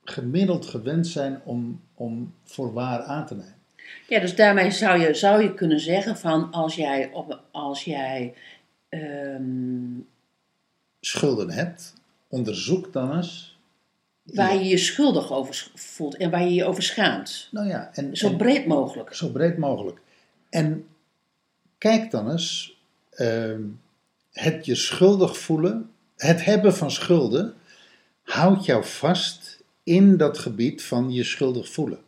gemiddeld 0.08 0.66
gewend 0.66 1.06
zijn 1.06 1.40
om, 1.44 1.80
om 1.94 2.34
voor 2.44 2.72
waar 2.72 3.02
aan 3.02 3.26
te 3.26 3.34
nemen. 3.34 3.56
Ja, 4.08 4.20
dus 4.20 4.36
daarmee 4.36 4.70
zou 4.70 5.00
je, 5.00 5.14
zou 5.14 5.42
je 5.42 5.54
kunnen 5.54 5.80
zeggen 5.80 6.16
van 6.16 6.50
als 6.52 6.74
jij, 6.74 7.10
op, 7.12 7.40
als 7.50 7.84
jij 7.84 8.34
ehm, 8.88 9.98
Schulden 11.00 11.50
hebt, 11.50 11.94
onderzoek 12.28 12.92
dan 12.92 13.16
eens. 13.16 13.58
waar 14.22 14.54
je 14.54 14.64
je 14.64 14.78
schuldig 14.78 15.32
over 15.32 15.70
voelt 15.74 16.16
en 16.16 16.30
waar 16.30 16.42
je 16.42 16.54
je 16.54 16.64
over 16.64 16.82
schaamt. 16.82 17.48
Nou 17.50 17.68
ja, 17.68 17.90
en, 17.92 18.16
Zo 18.16 18.28
en- 18.28 18.36
breed 18.36 18.66
mogelijk. 18.66 19.14
zo 19.14 19.28
breed 19.30 19.58
mogelijk. 19.58 19.98
En 20.50 20.86
kijk 21.78 22.10
dan 22.10 22.30
eens, 22.30 22.76
ehm, 23.10 23.62
het 24.32 24.64
je 24.66 24.74
schuldig 24.74 25.38
voelen, 25.38 25.90
het 26.16 26.44
hebben 26.44 26.74
van 26.74 26.90
schulden, 26.90 27.54
houdt 28.22 28.64
jou 28.64 28.84
vast 28.84 29.47
in 29.88 30.16
dat 30.16 30.38
gebied 30.38 30.82
van 30.82 31.12
je 31.12 31.24
schuldig 31.24 31.68
voelen. 31.68 31.98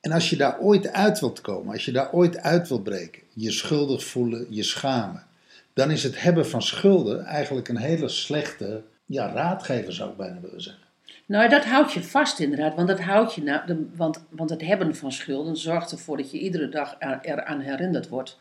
En 0.00 0.12
als 0.12 0.30
je 0.30 0.36
daar 0.36 0.60
ooit 0.60 0.92
uit 0.92 1.20
wilt 1.20 1.40
komen, 1.40 1.72
als 1.72 1.84
je 1.84 1.92
daar 1.92 2.12
ooit 2.12 2.38
uit 2.38 2.68
wilt 2.68 2.82
breken, 2.82 3.22
je 3.32 3.50
schuldig 3.50 4.04
voelen, 4.04 4.46
je 4.48 4.62
schamen, 4.62 5.26
dan 5.72 5.90
is 5.90 6.02
het 6.02 6.22
hebben 6.22 6.46
van 6.46 6.62
schulden 6.62 7.24
eigenlijk 7.24 7.68
een 7.68 7.76
hele 7.76 8.08
slechte 8.08 8.82
ja, 9.06 9.32
raadgever, 9.32 9.92
zou 9.92 10.10
ik 10.10 10.16
bijna 10.16 10.40
willen 10.40 10.62
zeggen. 10.62 10.82
Nou, 11.26 11.48
dat 11.48 11.64
houdt 11.64 11.92
je 11.92 12.02
vast 12.02 12.38
inderdaad, 12.38 12.74
want 12.74 12.88
dat 12.88 13.00
houdt 13.00 13.34
je 13.34 13.42
na, 13.42 13.64
de, 13.66 13.86
want, 13.96 14.24
want 14.28 14.50
het 14.50 14.60
hebben 14.60 14.96
van 14.96 15.12
schulden 15.12 15.56
zorgt 15.56 15.92
ervoor 15.92 16.16
dat 16.16 16.30
je 16.30 16.38
iedere 16.38 16.68
dag 16.68 16.96
er- 16.98 17.18
eraan 17.22 17.60
herinnerd 17.60 18.08
wordt. 18.08 18.38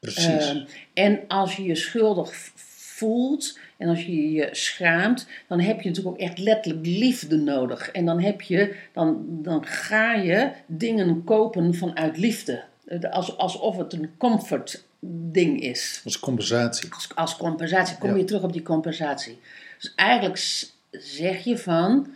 Precies. 0.00 0.48
Ehm, 0.48 0.64
en 0.94 1.20
als 1.28 1.56
je 1.56 1.62
je 1.62 1.74
schuldig 1.74 2.50
voelt 3.00 3.58
en 3.76 3.88
als 3.88 4.04
je 4.06 4.32
je 4.32 4.48
schaamt, 4.52 5.26
dan 5.48 5.60
heb 5.60 5.80
je 5.80 5.88
natuurlijk 5.88 6.16
ook 6.16 6.22
echt 6.22 6.38
letterlijk 6.38 6.86
liefde 6.86 7.36
nodig. 7.36 7.90
En 7.90 8.04
dan, 8.04 8.20
heb 8.20 8.40
je, 8.40 8.74
dan, 8.92 9.26
dan 9.28 9.66
ga 9.66 10.14
je 10.14 10.50
dingen 10.66 11.24
kopen 11.24 11.74
vanuit 11.74 12.16
liefde. 12.16 12.62
Eh, 12.86 13.00
Als, 13.10 13.36
alsof 13.36 13.76
het 13.76 13.92
een 13.92 14.10
comfort 14.18 14.84
ding 15.32 15.60
is. 15.60 16.00
Als 16.04 16.18
compensatie. 16.18 16.92
Als, 16.92 17.08
als 17.14 17.36
compensatie, 17.36 17.98
kom 17.98 18.10
Ja. 18.10 18.16
je 18.16 18.24
terug 18.24 18.42
op 18.42 18.52
die 18.52 18.62
compensatie. 18.62 19.38
Dus 19.78 19.92
eigenlijk 19.94 20.66
zeg 20.90 21.44
je 21.44 21.58
van, 21.58 22.06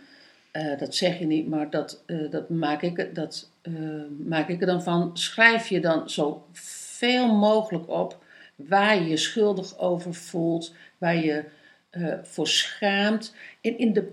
eh, 0.51 0.77
dat 0.79 0.95
zeg 0.95 1.19
je 1.19 1.25
niet, 1.25 1.47
maar 1.47 1.69
dat, 1.69 2.01
eh, 2.05 2.31
dat, 2.31 2.49
maak, 2.49 2.81
ik, 2.81 3.15
dat 3.15 3.49
maak 4.25 4.49
ik 4.49 4.61
er 4.61 4.67
dan 4.67 4.83
van, 4.83 5.09
schrijf 5.13 5.67
je 5.67 5.79
dan 5.79 6.09
zo 6.09 6.45
veel 6.51 7.35
mogelijk 7.35 7.89
op 7.89 8.23
waar 8.55 8.95
je 8.95 9.07
je 9.07 9.17
schuldig 9.17 9.79
over 9.79 10.13
voelt, 10.13 10.73
waar 10.97 11.15
je 11.15 11.43
eh, 11.89 12.13
voor 12.23 12.47
schaamt. 12.47 13.35
En 13.61 13.77
in 13.77 13.93
de 13.93 14.11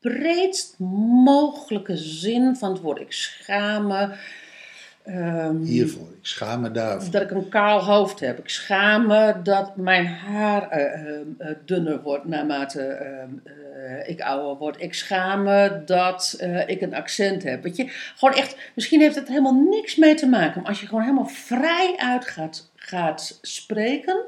breedst 0.00 0.78
mogelijke 1.24 1.96
zin 1.96 2.56
van 2.56 2.72
het 2.72 2.80
woord. 2.80 3.00
Ik 3.00 3.12
schaam. 3.12 4.12
Ehm, 5.08 5.62
Hiervoor. 5.62 6.08
Ik 6.08 6.26
schaam 6.26 6.60
me 6.60 6.70
daarvoor. 6.70 7.10
dat 7.10 7.22
ik 7.22 7.30
een 7.30 7.48
kaal 7.48 7.84
hoofd 7.84 8.20
heb. 8.20 8.38
Ik 8.38 8.48
schaam 8.48 9.06
me 9.06 9.34
dat 9.42 9.76
mijn 9.76 10.06
haar 10.06 10.68
eh, 10.70 11.54
dunner 11.64 12.02
wordt 12.02 12.24
naarmate 12.24 12.82
eh, 12.82 13.22
eh, 13.22 14.08
ik 14.08 14.20
ouder 14.20 14.56
word. 14.56 14.80
Ik 14.80 14.94
schaam 14.94 15.42
me 15.42 15.82
dat 15.84 16.36
ik 16.66 16.80
een 16.80 16.94
accent 16.94 17.42
heb. 17.42 17.62
Weet 17.62 17.76
je, 17.76 17.84
gewoon 18.16 18.34
echt, 18.34 18.56
misschien 18.74 19.00
heeft 19.00 19.14
het 19.14 19.28
helemaal 19.28 19.64
niks 19.70 19.96
mee 19.96 20.14
te 20.14 20.26
maken. 20.26 20.60
Maar 20.60 20.70
als 20.70 20.80
je 20.80 20.86
gewoon 20.86 21.02
helemaal 21.02 21.26
vrij 21.26 21.94
uit 21.96 22.24
gaat, 22.24 22.70
gaat 22.76 23.38
spreken 23.42 24.24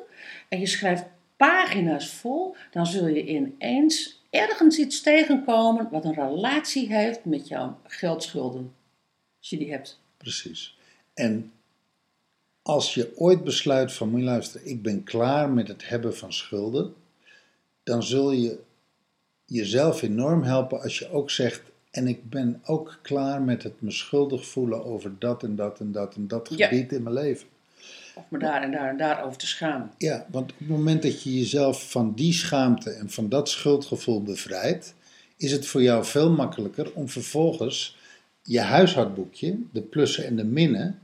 en 0.49 0.61
je 0.61 0.67
schrijft 0.67 1.05
pagina's 1.37 2.11
vol, 2.11 2.57
dan 2.71 2.87
zul 2.87 3.07
je 3.07 3.27
ineens 3.27 4.25
ergens 4.31 4.79
iets 4.79 5.01
tegenkomen 5.01 5.89
wat 5.91 6.05
een 6.05 6.15
relatie 6.15 6.95
heeft 6.95 7.25
met 7.25 7.49
jouw 7.49 7.79
geldschulden. 7.87 8.75
Als 9.39 9.51
je 9.51 9.59
die 9.59 9.71
hebt. 9.71 10.01
Precies. 10.23 10.77
En 11.15 11.53
als 12.63 12.95
je 12.95 13.13
ooit 13.17 13.45
besluit 13.45 13.93
van, 13.93 14.09
moet 14.09 14.21
je 14.21 14.27
luisteren, 14.27 14.67
ik 14.67 14.83
ben 14.83 15.05
klaar 15.05 15.51
met 15.51 15.69
het 15.69 15.89
hebben 15.89 16.17
van 16.17 16.33
schulden, 16.33 16.95
dan 17.83 18.03
zul 18.03 18.31
je 18.31 18.59
jezelf 19.45 20.03
enorm 20.03 20.43
helpen 20.43 20.81
als 20.83 20.99
je 20.99 21.11
ook 21.11 21.31
zegt, 21.31 21.63
en 21.91 22.07
ik 22.07 22.31
ben 22.31 22.61
ook 22.65 22.99
klaar 23.03 23.43
met 23.43 23.63
het 23.63 23.81
me 23.81 23.91
schuldig 23.91 24.47
voelen 24.47 24.85
over 24.85 25.13
dat 25.19 25.43
en 25.43 25.57
dat 25.57 25.81
en 25.81 25.93
dat 25.93 26.15
en 26.15 26.29
dat 26.29 26.49
Ja. 26.57 26.69
gebied 26.69 26.93
in 26.93 27.03
mijn 27.03 27.15
leven. 27.15 27.47
Of 28.15 28.25
me 28.29 28.39
daar 28.39 28.63
en 28.63 28.71
daar 28.71 28.89
en 28.89 28.97
daar 28.97 29.25
over 29.25 29.39
te 29.39 29.47
schamen. 29.47 29.91
Ja, 29.99 30.27
want 30.31 30.53
op 30.53 30.59
het 30.59 30.69
moment 30.69 31.03
dat 31.03 31.23
je 31.23 31.39
jezelf 31.39 31.91
van 31.91 32.15
die 32.15 32.33
schaamte 32.33 32.91
en 32.91 33.11
van 33.11 33.29
dat 33.29 33.49
schuldgevoel 33.49 34.23
bevrijdt, 34.23 34.95
is 35.37 35.53
het 35.53 35.67
voor 35.67 35.83
jou 35.83 36.05
veel 36.05 36.31
makkelijker 36.31 36.93
om 36.93 37.09
vervolgens 37.09 37.97
je 38.43 38.61
huishoudboekje, 38.61 39.59
de 39.73 39.83
plussen 39.83 40.25
en 40.25 40.37
de 40.37 40.45
minnen, 40.45 40.99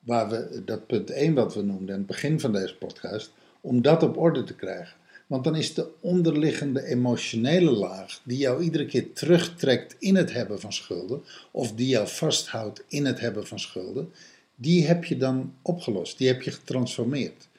waar 0.00 0.28
we 0.28 0.62
dat 0.64 0.86
punt 0.86 1.10
1 1.10 1.34
wat 1.34 1.54
we 1.54 1.62
noemden 1.62 1.94
aan 1.94 2.00
het 2.00 2.06
begin 2.06 2.40
van 2.40 2.52
deze 2.52 2.76
podcast, 2.76 3.32
om 3.60 3.82
dat 3.82 4.02
op 4.02 4.16
orde 4.16 4.44
te 4.44 4.54
krijgen. 4.54 4.96
Want 5.26 5.44
dan 5.44 5.56
is 5.56 5.74
de 5.74 5.88
onderliggende 6.00 6.84
emotionele 6.84 7.70
laag 7.70 8.20
die 8.24 8.38
jou 8.38 8.62
iedere 8.62 8.86
keer 8.86 9.12
terugtrekt 9.12 9.96
in 9.98 10.16
het 10.16 10.32
hebben 10.32 10.60
van 10.60 10.72
schulden, 10.72 11.22
of 11.50 11.72
die 11.72 11.88
jou 11.88 12.08
vasthoudt 12.08 12.84
in 12.88 13.06
het 13.06 13.20
hebben 13.20 13.46
van 13.46 13.58
schulden, 13.58 14.12
die 14.54 14.86
heb 14.86 15.04
je 15.04 15.16
dan 15.16 15.54
opgelost, 15.62 16.18
die 16.18 16.28
heb 16.28 16.42
je 16.42 16.50
getransformeerd 16.50 17.50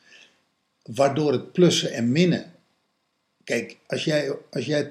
waardoor 0.84 1.32
het 1.32 1.52
plussen 1.52 1.92
en 1.92 2.12
minnen. 2.12 2.52
Kijk, 3.44 3.78
als 3.88 4.04
jij, 4.04 4.36
als 4.52 4.66
jij 4.66 4.90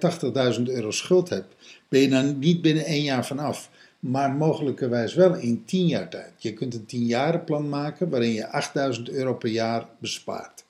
80.000 0.56 0.62
euro 0.62 0.90
schuld 0.90 1.28
hebt, 1.28 1.54
ben 1.88 2.00
je 2.00 2.08
dan 2.08 2.38
niet 2.38 2.62
binnen 2.62 2.84
één 2.84 3.02
jaar 3.02 3.26
vanaf. 3.26 3.70
Maar 4.02 4.30
mogelijkerwijs 4.30 5.14
wel 5.14 5.34
in 5.34 5.64
10 5.64 5.86
jaar 5.86 6.08
tijd. 6.08 6.32
Je 6.36 6.52
kunt 6.52 6.74
een 6.74 6.86
10 6.86 7.44
plan 7.44 7.68
maken 7.68 8.08
waarin 8.08 8.32
je 8.32 8.48
8000 8.48 9.08
euro 9.08 9.34
per 9.34 9.50
jaar 9.50 9.88
bespaart. 9.98 10.64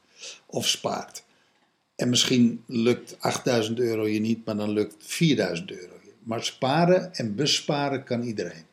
Of 0.46 0.68
spaart. 0.68 1.24
En 1.96 2.08
misschien 2.08 2.64
lukt 2.66 3.16
8000 3.20 3.78
euro 3.78 4.06
je 4.06 4.20
niet, 4.20 4.44
maar 4.44 4.56
dan 4.56 4.70
lukt 4.70 4.94
4000 4.98 5.70
euro 5.70 5.94
je. 6.02 6.12
Maar 6.22 6.44
sparen 6.44 7.14
en 7.14 7.34
besparen 7.34 8.04
kan 8.04 8.22
iedereen. 8.22 8.64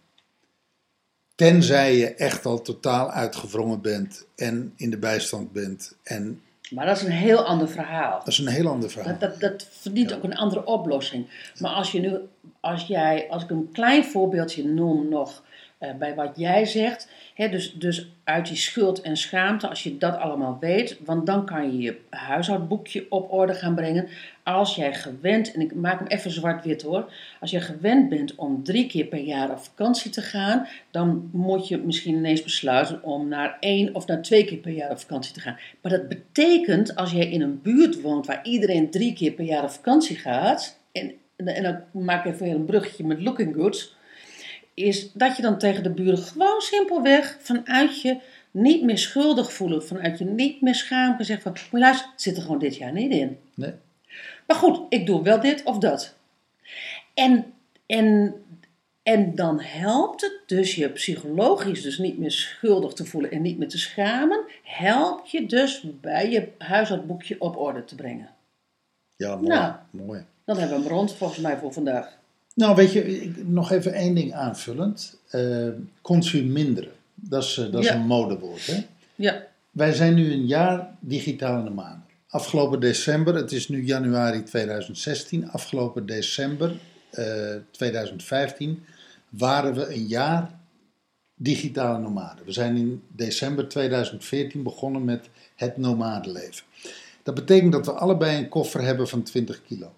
Tenzij 1.36 1.98
je 1.98 2.14
echt 2.14 2.46
al 2.46 2.62
totaal 2.62 3.12
uitgewrongen 3.12 3.82
bent 3.82 4.26
en 4.36 4.74
in 4.76 4.90
de 4.90 4.98
bijstand 4.98 5.52
bent. 5.52 5.96
En 6.04 6.42
Maar 6.70 6.86
dat 6.86 6.98
is 6.98 7.04
een 7.04 7.12
heel 7.12 7.46
ander 7.46 7.70
verhaal. 7.70 8.20
dat 8.20 8.28
is 8.28 8.38
een 8.38 8.48
heel 8.48 8.68
ander 8.68 8.90
verhaal. 8.90 9.18
Dat, 9.20 9.20
dat, 9.20 9.40
dat 9.40 9.68
verdient 9.72 10.14
ook 10.14 10.24
een 10.24 10.38
andere 10.38 10.66
oplossing. 10.66 11.28
Maar 11.60 11.72
als 11.72 11.92
je 11.92 12.00
nu, 12.00 12.18
als 12.60 12.88
jij, 12.88 13.28
als 13.30 13.44
ik 13.44 13.50
een 13.50 13.70
klein 13.72 14.06
voorbeeldje 14.06 14.66
noem 14.66 15.10
nog 15.10 15.44
eh, 15.80 15.94
bij 15.94 16.16
wat 16.16 16.32
jij 16.36 16.66
zegt, 16.66 17.10
dus, 17.36 17.74
dus 17.74 18.12
uit 18.24 18.48
die 18.48 18.58
schuld 18.58 19.02
en 19.02 19.18
schaamte, 19.18 19.68
als 19.68 19.84
je 19.84 19.98
dat 19.98 20.18
allemaal 20.18 20.58
weet, 20.60 21.00
want 21.06 21.26
dan 21.26 21.46
kan 21.46 21.72
je 21.72 21.82
je 21.82 22.00
huishoudboekje 22.10 23.06
op 23.10 23.32
orde 23.32 23.54
gaan 23.54 23.76
brengen. 23.76 24.08
Als 24.44 24.76
jij 24.76 24.94
gewend, 24.94 25.52
en 25.54 25.62
ik 25.62 25.76
maak 25.76 26.00
hem 26.00 26.08
even 26.08 26.32
zwart-wit 26.32 26.82
hoor, 26.82 27.12
als 27.40 27.52
je 27.52 27.62
gewend 27.62 28.10
bent 28.10 28.36
om 28.36 28.64
drie 28.64 28.88
keer 28.88 29.06
per 29.06 29.20
jaar 29.20 29.52
op 29.52 29.60
vakantie 29.60 30.12
te 30.12 30.22
gaan, 30.22 30.68
dan 30.92 31.30
moet 31.32 31.68
je 31.68 31.78
misschien 31.78 32.16
ineens 32.16 32.44
besluiten 32.44 33.04
om 33.04 33.28
naar 33.28 33.58
één 33.60 33.96
of 33.96 34.08
naar 34.08 34.22
twee 34.22 34.46
keer 34.46 34.58
per 34.58 34.72
jaar 34.72 34.92
op 34.92 35.00
vakantie 35.00 35.34
te 35.34 35.40
gaan. 35.40 35.58
Maar 35.82 35.92
dat 35.92 36.08
betekent, 36.08 36.96
als 36.96 37.12
jij 37.12 37.30
in 37.30 37.42
een 37.42 37.62
buurt 37.62 38.02
woont 38.02 38.26
waar 38.26 38.40
iedereen 38.44 38.90
drie 38.90 39.14
keer 39.14 39.32
per 39.32 39.46
jaar 39.46 39.64
op 39.64 39.72
vakantie 39.72 40.16
gaat, 40.16 40.80
en, 40.92 41.14
en 41.36 41.64
dan 41.64 42.04
maak 42.04 42.26
ik 42.26 42.34
even 42.34 42.50
een 42.50 42.66
bruggetje 42.66 43.06
met 43.06 43.22
Looking 43.22 43.56
Goods, 43.56 43.98
is 44.84 45.12
dat 45.14 45.36
je 45.36 45.42
dan 45.42 45.58
tegen 45.58 45.84
de 45.84 45.90
buren 45.90 46.18
gewoon 46.18 46.62
simpelweg 46.62 47.38
vanuit 47.40 48.02
je 48.02 48.18
niet 48.52 48.84
meer 48.84 48.98
schuldig 48.98 49.54
voelen, 49.54 49.86
vanuit 49.86 50.18
je 50.18 50.26
niet 50.26 50.62
meer 50.62 50.76
schaamte 50.76 51.24
zegt 51.24 51.42
van, 51.42 51.56
maar 51.72 51.82
luister, 51.82 52.10
het 52.12 52.22
zit 52.22 52.36
er 52.36 52.42
gewoon 52.42 52.60
dit 52.60 52.76
jaar 52.76 52.92
niet 52.92 53.12
in. 53.12 53.38
Nee? 53.54 53.74
Maar 54.48 54.58
goed, 54.58 54.82
ik 54.90 55.06
doe 55.06 55.24
wel 55.24 55.40
dit 55.40 55.64
of 55.64 55.78
dat. 55.78 56.16
En, 57.14 57.54
en, 57.86 58.34
en 59.04 59.36
dan 59.36 59.60
helpt 59.60 60.22
het 60.22 60.40
dus 60.46 60.76
je 60.76 60.90
psychologisch 60.90 61.82
dus 61.82 61.98
niet 61.98 62.18
meer 62.18 62.32
schuldig 62.32 62.94
te 62.94 63.06
voelen 63.06 63.32
en 63.32 63.42
niet 63.42 63.58
meer 63.58 63.68
te 63.68 63.78
schamen. 63.78 64.44
Helpt 64.64 65.32
je 65.32 65.46
dus 65.46 65.84
bij 66.02 66.32
je 66.32 66.48
huishoudboekje 66.58 67.36
op 67.40 67.58
orde 67.58 67.86
te 67.86 67.96
brengen. 67.96 68.30
Ja, 69.16 69.36
mooi. 69.36 69.48
Nou. 69.48 69.74
mooi. 69.92 70.26
Dan 70.46 70.58
hebben 70.58 70.78
we 70.78 70.84
hem 70.84 70.94
rond 70.94 71.14
volgens 71.14 71.40
mij 71.40 71.58
voor 71.58 71.74
vandaag. 71.74 72.19
Nou, 72.60 72.76
weet 72.76 72.92
je, 72.92 73.22
ik- 73.22 73.48
nog 73.48 73.72
even 73.72 73.94
één 73.94 74.16
ding 74.16 74.34
aanvullend. 74.34 75.18
Eh 75.30 75.68
consuminderen. 76.02 76.92
Dat 77.16 77.44
is, 77.44 77.58
eh, 77.58 77.72
dat 77.72 77.82
is 77.84 77.88
Ja. 77.90 77.96
een 77.96 78.06
modewoord. 78.06 78.66
Hè? 78.66 78.86
Ja, 79.16 79.48
Wij 79.72 79.94
zijn 79.94 80.14
nu 80.14 80.32
een 80.32 80.46
jaar 80.46 80.96
digitaal 81.00 81.58
in 81.60 81.64
de 81.64 81.70
maan. 81.70 82.06
Afgelopen 82.30 82.80
december, 82.80 83.36
het 83.36 83.52
is 83.52 83.68
nu 83.68 83.84
januari 83.86 84.44
2016, 84.44 85.52
afgelopen 85.52 86.06
december 86.06 86.76
eh, 87.10 87.26
2015 87.72 88.84
waren 89.30 89.74
we 89.74 89.94
een 89.94 90.08
jaar 90.08 90.52
digitale 91.36 92.00
nomaden. 92.00 92.46
We 92.46 92.52
zijn 92.52 92.78
in 92.78 93.02
december 93.16 93.68
2014 93.68 94.64
begonnen 94.64 95.04
met 95.06 95.30
het 95.56 95.78
nomadenleven. 95.78 96.64
Dat 97.24 97.36
betekent 97.36 97.72
dat 97.72 97.86
we 97.86 97.92
allebei 97.92 98.38
een 98.38 98.50
koffer 98.50 98.82
hebben 98.82 99.08
van 99.08 99.24
20 99.24 99.62
kilo. 99.68 99.94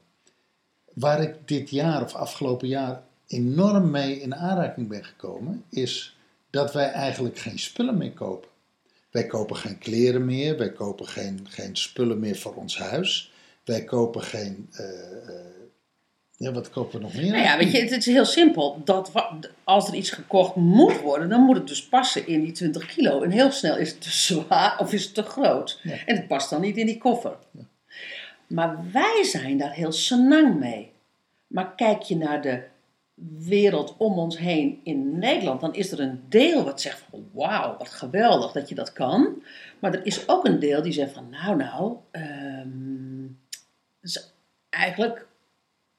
Waar 0.93 1.21
ik 1.21 1.35
dit 1.45 1.69
jaar 1.69 2.03
of 2.03 2.13
afgelopen 2.15 2.67
jaar 2.67 3.01
enorm 3.27 3.91
mee 3.91 4.19
in 4.21 4.35
aanraking 4.35 4.87
ben 4.87 5.03
gekomen, 5.05 5.63
is 5.69 6.17
dat 6.49 6.73
wij 6.73 6.91
eigenlijk 6.91 7.37
geen 7.37 7.59
spullen 7.59 7.97
meer 7.97 8.11
kopen. 8.11 8.49
Wij 9.11 9.25
kopen 9.25 9.55
geen 9.55 9.77
kleren 9.77 10.25
meer, 10.25 10.57
wij 10.57 10.71
kopen 10.71 11.07
geen, 11.07 11.45
geen 11.49 11.75
spullen 11.75 12.19
meer 12.19 12.35
voor 12.35 12.55
ons 12.55 12.77
huis. 12.77 13.31
Wij 13.65 13.83
kopen 13.83 14.21
geen. 14.21 14.67
eh, 14.71 14.85
eh, 15.27 15.45
ja, 16.37 16.51
wat 16.51 16.69
kopen 16.69 16.99
we 16.99 17.05
nog 17.05 17.13
meer? 17.13 17.31
Nou 17.31 17.43
ja, 17.43 17.57
weet 17.57 17.71
je, 17.71 17.79
het 17.79 17.91
is 17.91 18.05
heel 18.05 18.25
simpel. 18.25 18.81
Dat, 18.83 19.11
als 19.63 19.87
er 19.87 19.93
iets 19.93 20.09
gekocht 20.09 20.55
moet 20.55 20.99
worden, 20.99 21.29
dan 21.29 21.41
moet 21.41 21.55
het 21.57 21.67
dus 21.67 21.87
passen 21.87 22.27
in 22.27 22.41
die 22.43 22.51
20 22.51 22.85
kilo. 22.85 23.21
En 23.21 23.31
heel 23.31 23.51
snel 23.51 23.77
is 23.77 23.89
het 23.89 24.01
te 24.01 24.09
zwaar 24.09 24.79
of 24.79 24.93
is 24.93 25.03
het 25.03 25.13
te 25.13 25.23
groot. 25.23 25.79
Ja. 25.83 26.05
En 26.05 26.15
het 26.15 26.27
past 26.27 26.49
dan 26.49 26.61
niet 26.61 26.77
in 26.77 26.85
die 26.85 26.97
koffer. 26.97 27.37
Maar 28.51 28.91
wij 28.91 29.23
zijn 29.23 29.57
daar 29.57 29.73
heel 29.73 29.91
senang 29.91 30.59
mee. 30.59 30.91
Maar 31.47 31.75
kijk 31.75 32.01
je 32.01 32.17
naar 32.17 32.41
de 32.41 32.63
wereld 33.37 33.95
om 33.97 34.19
ons 34.19 34.37
heen 34.37 34.79
in 34.83 35.19
Nederland, 35.19 35.61
dan 35.61 35.73
is 35.73 35.91
er 35.91 35.99
een 35.99 36.23
deel 36.29 36.63
wat 36.63 36.81
zegt 36.81 37.03
van 37.09 37.29
wauw, 37.33 37.77
wat 37.77 37.89
geweldig 37.89 38.51
dat 38.51 38.69
je 38.69 38.75
dat 38.75 38.93
kan. 38.93 39.43
Maar 39.79 39.93
er 39.93 40.05
is 40.05 40.29
ook 40.29 40.45
een 40.45 40.59
deel 40.59 40.81
die 40.81 40.91
zegt 40.91 41.13
van 41.13 41.29
nou 41.29 41.55
nou, 41.55 41.97
ehm, 42.11 43.27
eigenlijk 44.69 45.27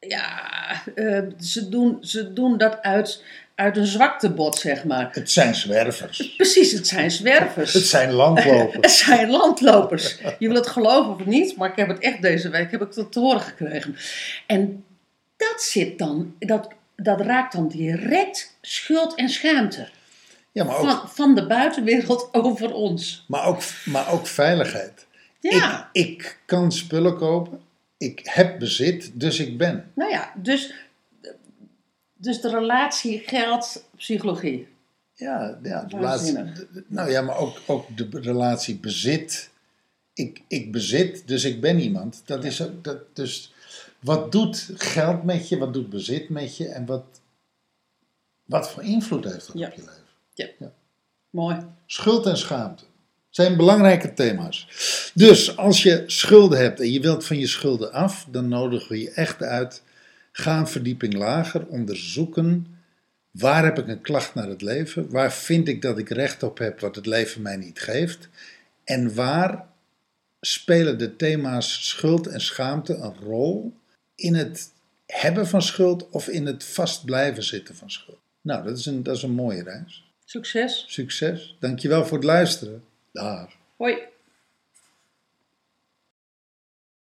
ja, 0.08 0.82
eh, 0.94 1.20
ze, 1.40 1.68
doen, 1.68 1.98
ze 2.00 2.32
doen 2.32 2.58
dat 2.58 2.82
uit, 2.82 3.24
uit 3.54 3.76
een 3.76 3.86
zwaktebod, 3.86 4.58
zeg 4.58 4.84
maar. 4.84 5.08
Het 5.12 5.30
zijn 5.30 5.54
zwervers. 5.54 6.28
Precies, 6.36 6.72
het 6.72 6.86
zijn 6.88 7.10
zwervers. 7.10 7.72
Het 7.72 7.86
zijn 7.86 8.12
landlopers. 8.12 8.74
Het 8.86 8.90
zijn 8.90 9.30
landlopers. 9.30 10.18
Je 10.38 10.46
wil 10.48 10.56
het 10.56 10.66
geloven 10.66 11.12
of 11.12 11.24
niet, 11.24 11.56
maar 11.56 11.70
ik 11.70 11.76
heb 11.76 11.88
het 11.88 11.98
echt 11.98 12.22
deze 12.22 12.48
week 12.48 12.70
heb 12.70 12.82
ik 12.82 12.92
te 12.92 13.20
horen 13.20 13.40
gekregen. 13.40 13.96
En 14.46 14.84
dat 15.36 15.62
zit 15.62 15.98
dan, 15.98 16.34
dat, 16.38 16.68
dat 16.96 17.20
raakt 17.20 17.52
dan 17.52 17.68
direct 17.68 18.56
schuld 18.60 19.14
en 19.14 19.28
schaamte. 19.28 19.88
Ja, 20.52 20.64
maar 20.64 20.76
ook, 20.76 20.86
Van, 20.88 21.08
van 21.08 21.34
de 21.34 21.46
buitenwereld 21.46 22.28
over 22.44 22.72
ons. 22.72 23.24
maar 23.28 23.46
ook, 23.46 23.60
maar 23.84 24.12
ook 24.12 24.26
veiligheid. 24.26 25.06
Ja, 25.40 25.88
Ik, 25.92 26.06
ik 26.06 26.38
kan 26.46 26.72
spullen 26.72 27.16
kopen. 27.16 27.60
Ik 28.02 28.20
heb 28.24 28.58
bezit, 28.58 29.10
dus 29.14 29.38
ik 29.38 29.58
ben. 29.58 29.90
nou 29.94 30.10
ja, 30.10 30.32
dus, 30.36 30.74
dus 32.14 32.40
de 32.40 32.48
relatie 32.50 33.18
geld, 33.18 33.84
psychologie. 33.96 34.68
Ja, 35.14 35.58
ja 35.62 35.84
de 35.84 35.96
de- 36.52 36.84
nou 36.86 37.10
ja, 37.10 37.22
maar 37.22 37.36
ook, 37.36 37.60
ook 37.66 37.96
de 37.96 38.08
relatie 38.20 38.76
bezit. 38.76 39.50
Ik, 40.12 40.42
ik 40.48 40.72
bezit, 40.72 41.22
dus 41.26 41.44
ik 41.44 41.60
ben 41.60 41.78
iemand. 41.78 42.22
Dat 42.24 42.44
is 42.44 42.62
ook, 42.62 42.84
dat, 42.84 43.16
dus 43.16 43.52
wat 44.00 44.32
doet 44.32 44.70
geld 44.74 45.22
met 45.22 45.48
je, 45.48 45.58
wat 45.58 45.72
doet 45.72 45.90
bezit 45.90 46.28
met 46.28 46.56
je 46.56 46.68
en 46.68 46.86
wat, 46.86 47.04
wat 48.44 48.70
voor 48.70 48.82
invloed 48.82 49.24
heeft 49.24 49.46
dat 49.46 49.58
Ja. 49.58 49.66
op 49.68 49.74
je 49.74 49.80
leven? 50.36 50.72
Mooi. 51.30 51.56
Schuld 51.86 52.26
en 52.26 52.36
schaamte 52.36 52.84
zijn 53.32 53.56
belangrijke 53.56 54.14
thema's. 54.14 54.68
Dus 55.14 55.56
als 55.56 55.82
je 55.82 56.02
schulden 56.06 56.58
hebt 56.58 56.80
en 56.80 56.92
je 56.92 57.00
wilt 57.00 57.26
van 57.26 57.38
je 57.38 57.46
schulden 57.46 57.92
af, 57.92 58.26
dan 58.30 58.48
nodigen 58.48 58.88
we 58.88 59.00
je 59.00 59.10
echt 59.10 59.42
uit. 59.42 59.82
Ga 60.32 60.58
een 60.58 60.66
verdieping 60.66 61.14
lager, 61.14 61.66
onderzoeken. 61.66 62.66
Waar 63.30 63.64
heb 63.64 63.78
ik 63.78 63.88
een 63.88 64.00
klacht 64.00 64.34
naar 64.34 64.48
het 64.48 64.62
leven? 64.62 65.10
Waar 65.10 65.32
vind 65.32 65.68
ik 65.68 65.82
dat 65.82 65.98
ik 65.98 66.08
recht 66.08 66.42
op 66.42 66.58
heb 66.58 66.80
wat 66.80 66.96
het 66.96 67.06
leven 67.06 67.42
mij 67.42 67.56
niet 67.56 67.80
geeft? 67.80 68.28
En 68.84 69.14
waar 69.14 69.66
spelen 70.40 70.98
de 70.98 71.16
thema's 71.16 71.88
schuld 71.88 72.26
en 72.26 72.40
schaamte 72.40 72.94
een 72.94 73.14
rol 73.22 73.74
in 74.14 74.34
het 74.34 74.70
hebben 75.06 75.46
van 75.46 75.62
schuld 75.62 76.10
of 76.10 76.28
in 76.28 76.46
het 76.46 76.64
vast 76.64 77.04
blijven 77.04 77.42
zitten 77.42 77.76
van 77.76 77.90
schuld? 77.90 78.20
Nou, 78.40 78.64
dat 78.64 78.78
is 78.78 78.86
een, 78.86 79.02
dat 79.02 79.16
is 79.16 79.22
een 79.22 79.34
mooie 79.34 79.62
reis. 79.62 80.10
Succes. 80.24 80.84
Succes. 80.88 81.56
Dankjewel 81.60 82.06
voor 82.06 82.16
het 82.16 82.26
luisteren. 82.26 82.82
Dag. 83.14 83.48
Hoi. 83.78 84.11